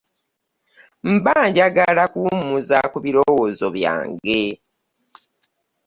Mba 1.11 1.35
jnjagala 1.49 2.03
kuwummuza 2.13 2.77
ku 2.91 2.97
birowoozi 3.03 3.67
byange. 3.75 4.41